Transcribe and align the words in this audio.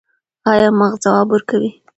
ایا 0.51 0.69
مغز 0.79 0.97
ځواب 1.03 1.27
ورکوي؟ 1.31 1.69